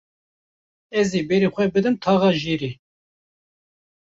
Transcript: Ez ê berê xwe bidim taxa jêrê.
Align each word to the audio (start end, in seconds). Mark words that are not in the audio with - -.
Ez 0.99 1.09
ê 1.19 1.21
berê 1.29 1.49
xwe 1.53 1.65
bidim 1.73 1.95
taxa 2.03 2.31
jêrê. 2.41 2.71